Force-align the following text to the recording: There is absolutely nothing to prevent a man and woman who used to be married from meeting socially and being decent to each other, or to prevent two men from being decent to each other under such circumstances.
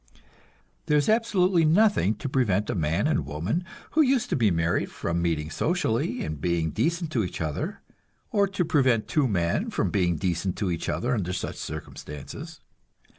There 0.87 0.97
is 0.97 1.07
absolutely 1.07 1.63
nothing 1.63 2.15
to 2.15 2.27
prevent 2.27 2.71
a 2.71 2.73
man 2.73 3.05
and 3.05 3.23
woman 3.23 3.63
who 3.91 4.01
used 4.01 4.31
to 4.31 4.35
be 4.35 4.49
married 4.49 4.89
from 4.89 5.21
meeting 5.21 5.51
socially 5.51 6.23
and 6.25 6.41
being 6.41 6.71
decent 6.71 7.11
to 7.11 7.23
each 7.23 7.39
other, 7.39 7.81
or 8.31 8.47
to 8.47 8.65
prevent 8.65 9.07
two 9.07 9.27
men 9.27 9.69
from 9.69 9.91
being 9.91 10.15
decent 10.15 10.55
to 10.57 10.71
each 10.71 10.89
other 10.89 11.13
under 11.13 11.33
such 11.33 11.57
circumstances. 11.57 12.61